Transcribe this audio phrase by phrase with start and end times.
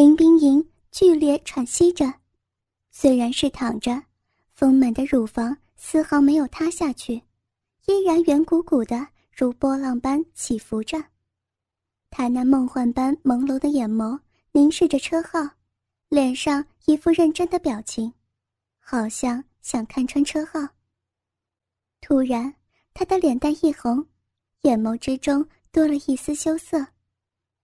[0.00, 2.10] 林冰莹剧烈喘息着，
[2.90, 4.02] 虽然是躺着，
[4.54, 7.16] 丰满的乳房丝毫没有塌下去，
[7.84, 10.96] 依然圆鼓鼓的，如波浪般起伏着。
[12.08, 14.18] 她那梦幻般朦胧的眼眸
[14.52, 15.38] 凝视着车号，
[16.08, 18.10] 脸上一副认真的表情，
[18.78, 20.66] 好像想看穿车号。
[22.00, 22.54] 突然，
[22.94, 24.06] 她的脸蛋一红，
[24.62, 26.86] 眼眸之中多了一丝羞涩，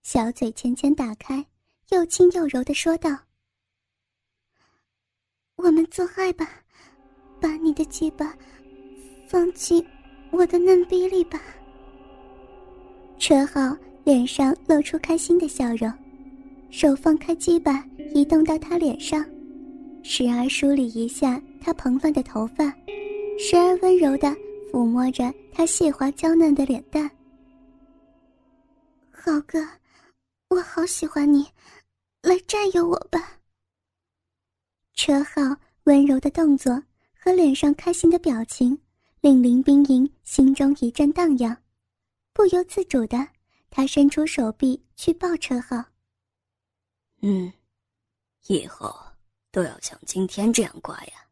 [0.03, 1.43] 小嘴浅浅打开。
[1.91, 3.17] 又轻又柔的说道
[5.55, 6.49] ：“我们做爱吧，
[7.41, 8.37] 把你的鸡巴
[9.29, 9.87] 放进
[10.33, 11.41] 我的嫩逼里吧。”
[13.19, 15.91] 车浩脸上露出开心的笑容，
[16.71, 19.25] 手放开鸡巴移动到他脸上，
[20.03, 22.65] 时而梳理一下他蓬乱的头发，
[23.39, 24.29] 时而温柔的
[24.73, 27.09] 抚摸着他细滑娇嫩的脸蛋。
[29.13, 29.65] 好哥，
[30.49, 31.47] 我好喜欢你。
[32.27, 33.39] 来占有我吧。
[34.95, 35.43] 车浩
[35.85, 36.83] 温柔的动作
[37.15, 38.77] 和脸上开心的表情，
[39.21, 41.57] 令林冰莹心中一阵荡漾，
[42.33, 43.29] 不由自主的，
[43.71, 45.77] 她伸出手臂去抱车浩。
[47.23, 47.53] 嗯，
[48.49, 48.93] 以后
[49.53, 51.29] 都要像今天这样乖呀。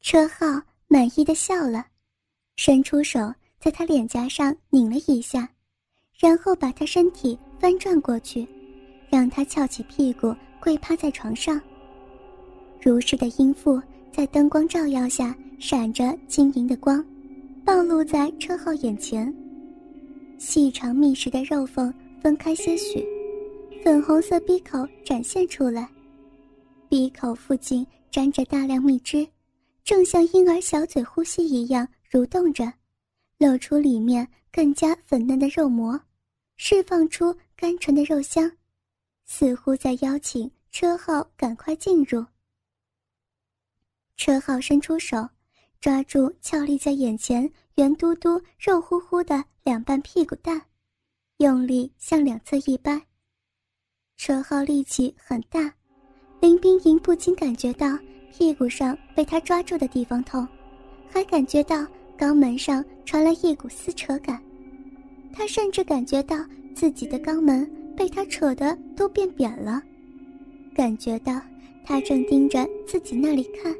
[0.00, 0.46] 车浩
[0.86, 1.86] 满意的笑了，
[2.56, 5.46] 伸出手在他脸颊上拧了一下，
[6.18, 8.48] 然后把他身体翻转过去。
[9.10, 11.60] 让他翘起屁股跪趴在床上。
[12.80, 17.04] 如是的阴腹在灯光照耀下闪着晶莹的光，
[17.64, 19.32] 暴露在车号眼前。
[20.38, 23.04] 细长密实的肉缝分开些许，
[23.84, 25.86] 粉红色鼻口展现出来，
[26.88, 29.26] 鼻口附近沾着大量蜜汁，
[29.84, 32.72] 正像婴儿小嘴呼吸一样蠕动着，
[33.36, 36.00] 露出里面更加粉嫩的肉膜，
[36.56, 38.50] 释放出甘醇的肉香。
[39.32, 42.26] 似乎在邀请车浩赶快进入。
[44.16, 45.28] 车浩伸出手，
[45.80, 50.60] 抓住俏立在眼前、圆嘟嘟、肉乎乎的两半屁股蛋，
[51.36, 53.00] 用力向两侧一掰。
[54.16, 55.72] 车浩力气很大，
[56.40, 57.96] 林冰莹不禁感觉到
[58.32, 60.46] 屁股上被他抓住的地方痛，
[61.08, 61.86] 还感觉到
[62.18, 64.42] 肛门上传来一股撕扯感，
[65.32, 66.36] 她甚至感觉到
[66.74, 67.79] 自己的肛门。
[68.00, 69.78] 被他扯得都变扁了，
[70.74, 71.38] 感觉到
[71.84, 73.76] 他正盯着自己那里看，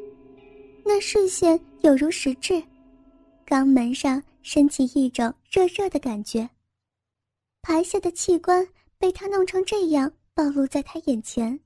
[0.85, 2.63] 那视线有如实质，
[3.47, 6.47] 肛门上升起一种热热的感觉。
[7.63, 11.59] 排泄的器官被他弄成这样暴露在他眼前，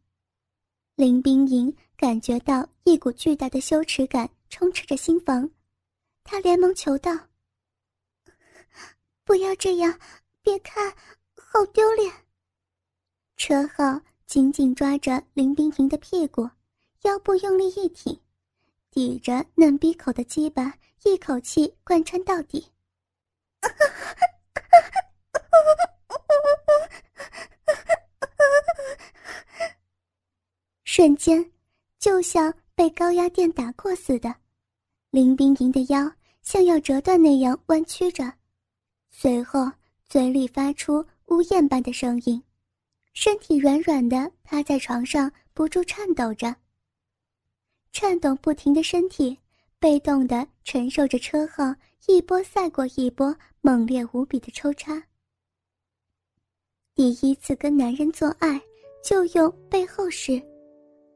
[0.94, 5.50] 林冰莹感觉到一股巨大的羞耻感充斥着心房，
[6.22, 7.18] 她连忙求道
[9.26, 9.98] ：“不要这样，
[10.40, 10.94] 别看，
[11.34, 12.08] 好丢脸。”
[13.36, 16.48] 车浩紧紧抓着林冰莹的屁股，
[17.02, 18.18] 腰部用力一挺，
[18.90, 20.72] 抵着嫩鼻口的鸡巴，
[21.02, 22.66] 一口气贯穿到底。
[30.84, 31.50] 瞬间，
[31.98, 34.32] 就像被高压电打过似的，
[35.10, 36.12] 林冰莹的腰
[36.42, 38.32] 像要折断那样弯曲着，
[39.10, 39.68] 随后
[40.08, 42.40] 嘴里发出呜咽般的声音。
[43.14, 46.54] 身体软软的趴在床上，不住颤抖着。
[47.92, 49.38] 颤抖不停的身体，
[49.78, 51.64] 被动的承受着车后
[52.08, 55.00] 一波赛过一波猛烈无比的抽插。
[56.96, 58.60] 第一次跟男人做爱，
[59.02, 60.42] 就用背后式，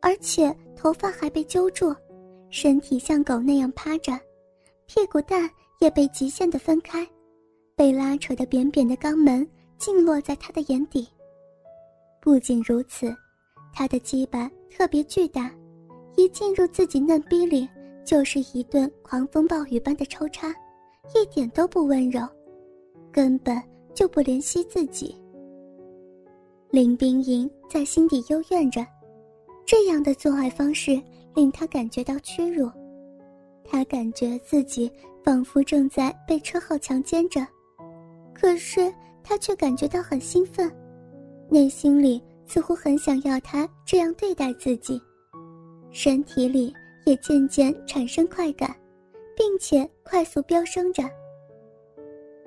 [0.01, 1.95] 而且头发还被揪住，
[2.49, 4.13] 身体像狗那样趴着，
[4.87, 7.05] 屁股蛋也被极限的分开，
[7.75, 9.47] 被拉扯的扁扁的肛门
[9.79, 11.09] 尽落在他的眼底。
[12.21, 13.15] 不仅如此，
[13.73, 15.51] 他的鸡巴特别巨大，
[16.17, 17.69] 一进入自己嫩逼里，
[18.05, 20.49] 就是一顿狂风暴雨般的抽插，
[21.15, 22.21] 一点都不温柔，
[23.12, 23.56] 根本
[23.94, 25.17] 就不怜惜自己。
[26.70, 28.85] 林冰莹在心底幽怨着，
[29.65, 31.00] 这样的做爱方式
[31.35, 32.70] 令她感觉到屈辱，
[33.65, 34.91] 她感觉自己
[35.25, 37.47] 仿佛正在被车号强奸着，
[38.35, 38.93] 可是
[39.23, 40.70] 她却感觉到很兴奋。
[41.50, 45.00] 内心里似乎很想要他这样对待自己，
[45.91, 46.75] 身体里
[47.06, 48.75] 也渐渐产生快感，
[49.35, 51.03] 并且快速飙升着。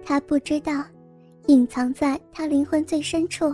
[0.04, 0.84] 他不知道，
[1.48, 3.54] 隐藏在他灵魂最深处，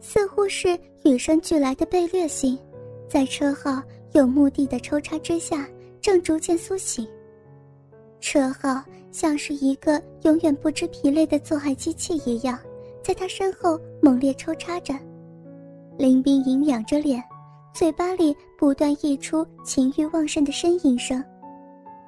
[0.00, 2.58] 似乎是与生俱来的被掠性，
[3.08, 5.66] 在车号有目的的抽插之下，
[6.00, 7.06] 正逐渐苏醒。
[8.20, 12.58] 车号像是一个永远不知疲累的做爱机器一样。
[13.02, 14.94] 在他身后猛烈抽插着，
[15.98, 17.22] 林冰莹仰着脸，
[17.74, 21.22] 嘴巴里不断溢出情欲旺盛的呻吟声。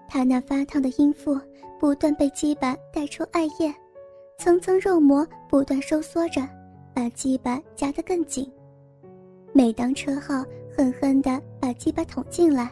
[0.08, 1.38] 她那发烫的阴腹
[1.81, 3.75] 不断被鸡巴带出艾叶，
[4.38, 6.41] 层层肉膜不断收缩着，
[6.94, 8.50] 把鸡巴夹得更紧。
[9.52, 10.44] 每当车号
[10.76, 12.70] 狠狠地把鸡巴捅进来，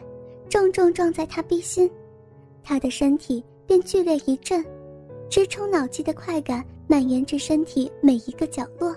[0.49, 1.89] 重重撞在他逼心，
[2.63, 4.63] 他的身体便剧烈一震，
[5.29, 6.63] 直冲脑际的快感
[6.93, 8.93] 蔓延至身体每一个角落。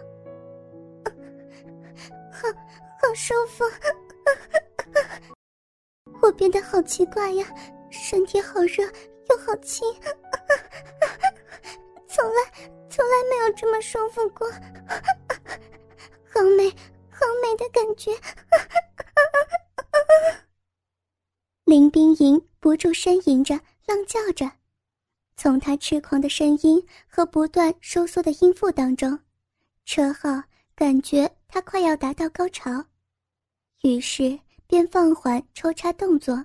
[2.31, 2.47] 好，
[3.01, 3.65] 好舒服，
[6.21, 7.47] 我变得好奇怪呀，
[7.91, 8.85] 身体好热
[9.31, 9.91] 又好轻，
[12.07, 12.53] 从来
[12.91, 16.69] 从来没有这么舒服过，好美
[17.09, 18.15] 好美的感觉。
[21.65, 24.53] 林冰莹不住呻吟着，浪叫着，
[25.37, 29.19] 从他痴狂的声音和不断收缩的音符当中，
[29.85, 30.43] 车浩
[30.75, 31.31] 感觉。
[31.49, 32.85] 他快要达到高潮，
[33.83, 36.45] 于是便放缓抽插动作，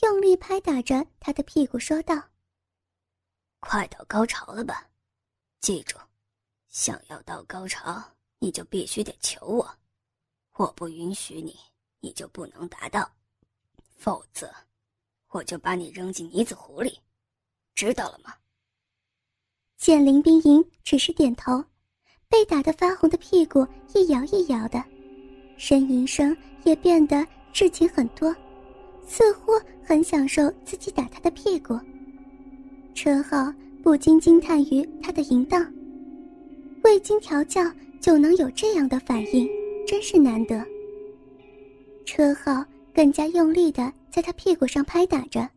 [0.00, 2.30] 用力拍打着他的屁股，说道
[3.60, 4.88] ：“快到高潮了吧？
[5.60, 5.96] 记住，
[6.68, 8.02] 想要到高潮，
[8.38, 9.78] 你就必须得求我，
[10.54, 11.56] 我不允许你，
[12.00, 13.08] 你就不能达到，
[13.98, 14.50] 否则，
[15.28, 16.98] 我就把你扔进泥子湖里，
[17.74, 18.34] 知道了吗？”
[19.78, 21.64] 见林冰莹只是点头。
[22.28, 24.80] 被打得发红的屁股一摇一摇的，
[25.58, 28.32] 呻吟声也变得至情很多，
[29.04, 29.50] 似乎
[29.82, 31.76] 很享受自己打他的屁股。
[32.94, 33.52] 车浩
[33.82, 35.60] 不禁惊叹于他的淫荡，
[36.84, 37.68] 未经调教
[38.00, 39.48] 就能有这样的反应，
[39.84, 40.64] 真是难得。
[42.06, 42.64] 车浩
[42.94, 45.50] 更加用力的在他屁股上拍打着，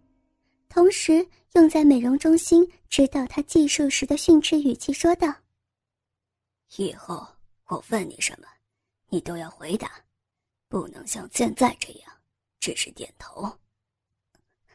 [0.69, 1.23] 同时
[1.53, 5.31] 用在美容中心指导他技术时的训斥语气说道。
[6.77, 7.27] 以后
[7.65, 8.47] 我问你什么，
[9.09, 10.03] 你都要回答，
[10.67, 12.11] 不能像现在这样，
[12.59, 13.43] 只是点头。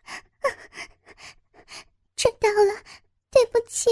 [2.15, 2.85] 知道了，
[3.31, 3.91] 对不起。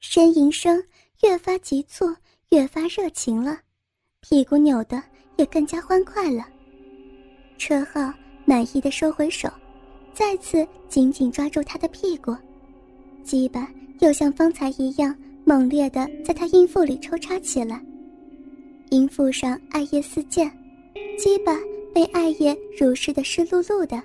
[0.00, 0.86] 呻吟声
[1.22, 2.16] 越发急促，
[2.50, 3.62] 越发热情了，
[4.20, 5.02] 屁股扭得
[5.36, 6.44] 也更加欢快了。
[7.58, 8.12] 车浩
[8.44, 9.48] 满意的收回手。
[10.12, 12.32] 再次紧紧抓住他的屁股，
[13.24, 15.12] 鸡巴又像方才一样
[15.44, 17.84] 猛烈的在他阴腹里抽插起来。
[18.90, 20.48] 阴腹上艾叶四溅，
[21.18, 21.58] 鸡巴
[21.92, 24.00] 被艾叶濡湿的湿漉漉的。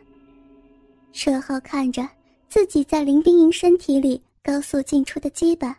[1.13, 2.09] 车浩看着
[2.47, 5.77] 自己在林冰莹身体里高速进出的鸡巴，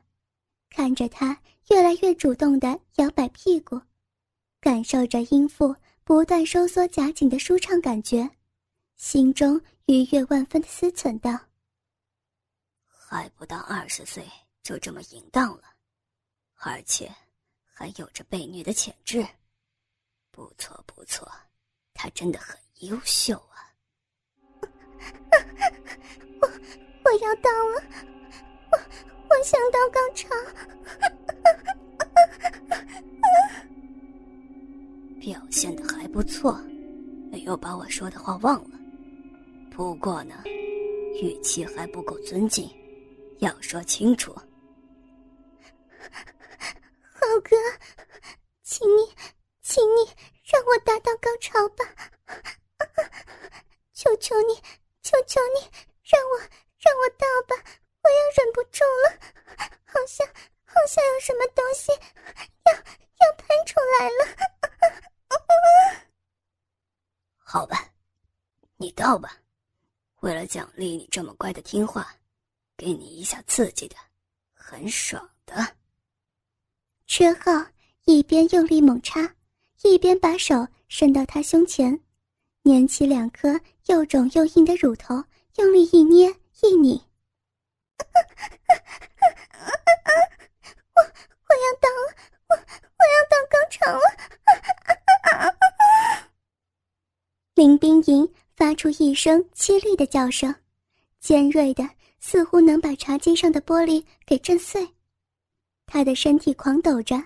[0.70, 1.36] 看着他
[1.70, 3.80] 越来越主动的摇摆屁股，
[4.60, 5.74] 感受着阴腹
[6.04, 8.30] 不断收缩夹紧的舒畅感觉，
[8.96, 9.60] 心中。
[9.86, 11.36] 愉悦万分的思忖道
[12.86, 14.24] ：“还不到二十岁
[14.62, 15.64] 就这么淫荡了，
[16.58, 17.12] 而且
[17.64, 19.26] 还有着被虐的潜质，
[20.30, 21.28] 不错不错，
[21.92, 23.74] 他真的很优秀啊！
[26.40, 26.46] ”我
[27.04, 27.82] 我要到了，
[28.70, 28.78] 我
[29.28, 30.28] 我想到高潮，
[35.20, 36.58] 表现的还不错，
[37.30, 38.78] 没有把我说的话忘了。
[39.70, 40.42] 不过呢，
[41.20, 42.68] 语气还不够尊敬，
[43.38, 44.32] 要说清楚。
[47.12, 47.54] 浩哥，
[48.62, 49.12] 请你，
[49.60, 50.08] 请你
[50.50, 51.84] 让我达到高潮吧！
[53.92, 54.54] 求求你，
[55.02, 55.60] 求求你，
[56.02, 56.38] 让我
[56.78, 57.54] 让我到吧！
[58.02, 59.20] 我要忍不住了，
[59.84, 60.26] 好像
[60.64, 61.92] 好像有什么东西
[62.64, 64.36] 要要喷出来了。
[67.52, 67.92] 好吧，
[68.76, 69.36] 你到吧。
[70.20, 70.32] 为
[70.90, 72.16] 给你这么乖的听话，
[72.76, 73.94] 给你一下刺激的，
[74.52, 75.76] 很爽的。
[77.06, 77.64] 车浩
[78.06, 79.36] 一边用力猛插，
[79.82, 82.00] 一边把手伸到他胸前，
[82.62, 85.22] 捻起两颗又肿又硬的乳头，
[85.58, 86.28] 用力一捏
[86.60, 87.00] 一拧。
[90.96, 91.02] 我
[91.46, 92.16] 我要到了，
[92.48, 94.02] 我我要到高潮了！
[97.54, 98.28] 林冰莹。
[98.56, 100.54] 发出一声凄厉的叫声，
[101.20, 104.86] 尖锐的似乎能把茶几上的玻璃给震碎。
[105.86, 107.16] 他的身体狂抖着，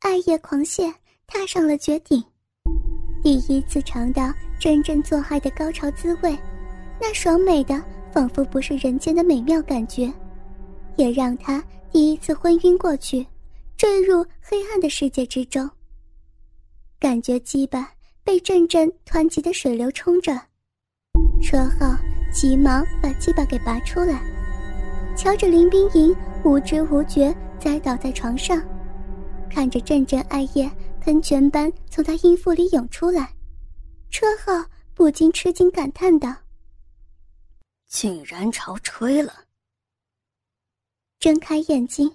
[0.00, 0.92] 艾叶狂泻，
[1.26, 2.22] 踏上了绝顶。
[3.22, 6.36] 第一次尝到真正做爱的高潮滋味，
[7.00, 7.80] 那爽美的
[8.12, 10.12] 仿佛不是人间的美妙感觉，
[10.96, 13.26] 也让他第一次昏晕过去，
[13.76, 15.68] 坠入黑暗的世界之中。
[16.98, 17.92] 感觉鸡巴
[18.24, 20.32] 被阵阵湍急的水流冲着。
[21.42, 21.86] 车后
[22.32, 24.22] 急忙把鸡巴给拔出来，
[25.16, 28.60] 瞧着林冰莹无知无觉栽倒在床上，
[29.50, 30.70] 看着阵阵艾叶
[31.00, 33.32] 喷泉般从她阴腹里涌出来，
[34.10, 36.34] 车浩不禁吃惊感叹道
[37.86, 39.32] ：“竟然潮吹了！”
[41.20, 42.10] 睁开眼睛，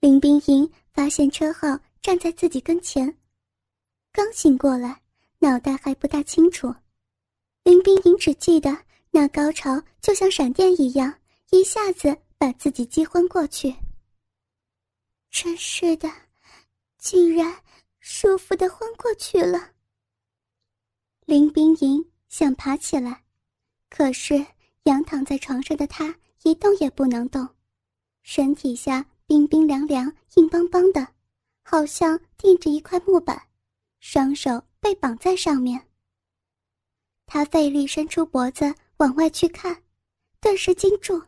[0.00, 3.14] 林冰莹发现车浩站在自己跟前，
[4.10, 5.00] 刚醒过来，
[5.38, 6.74] 脑袋还不大清楚。
[7.62, 8.76] 林冰莹只记得
[9.10, 11.12] 那高潮就像闪电一样，
[11.50, 13.74] 一下子把自己击昏过去。
[15.30, 16.08] 真是的，
[16.98, 17.62] 竟然
[17.98, 19.72] 舒服的昏过去了。
[21.26, 23.24] 林冰莹想爬起来，
[23.88, 24.46] 可是
[24.84, 27.46] 仰躺在床上的她一动也不能动，
[28.22, 31.06] 身体下冰冰凉凉、硬邦邦的，
[31.62, 33.40] 好像钉着一块木板，
[33.98, 35.88] 双手被绑在上面。
[37.26, 39.82] 他费力伸出脖子往外去看，
[40.40, 41.22] 顿时惊住，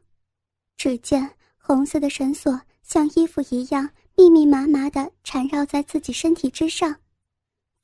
[0.77, 6.95] 只见红色的绳索像衣服一样密密麻麻的缠绕在自己身体之上，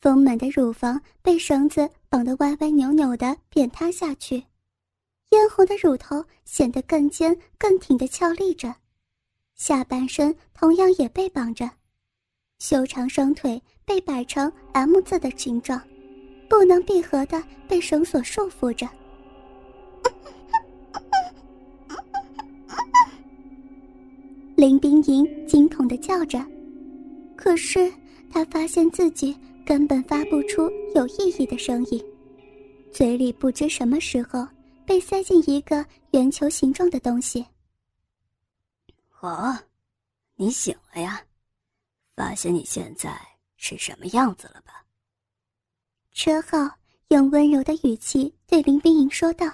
[0.02, 4.44] 丰满的乳房被绳子绑得歪歪扭扭的扁塌下去，
[5.30, 8.74] 嫣红的乳头显得更尖更挺的翘立着，
[9.54, 11.66] 下半身同样也被绑着，
[12.58, 15.80] 修长双腿被摆成 M 字的形状。
[16.46, 18.86] 不能闭合的被绳索束缚着，
[24.58, 26.44] 林冰莹惊恐的叫着，
[27.36, 27.88] 可是
[28.28, 29.32] 她发现自己
[29.64, 32.04] 根本发不出有意义的声音，
[32.92, 34.44] 嘴里不知什么时候
[34.84, 37.46] 被塞进一个圆球形状的东西。
[39.20, 39.56] 哦，
[40.34, 41.22] 你醒了呀？
[42.16, 43.16] 发现你现在
[43.56, 44.84] 是什么样子了吧？
[46.10, 46.68] 车浩
[47.10, 49.46] 用温柔的语气对林冰莹说道：“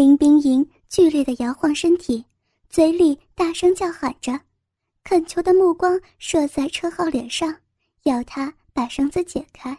[0.00, 2.24] 林冰莹剧烈的摇晃身体，
[2.70, 4.40] 嘴里大声叫喊着，
[5.04, 7.56] 恳求的目光射在车浩脸上，
[8.04, 9.76] 要他把绳子解开。